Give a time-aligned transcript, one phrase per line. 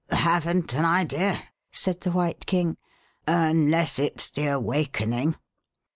[0.29, 2.75] "Haven't an idea," said the White King,"
[3.27, 5.35] unless it's the awakening."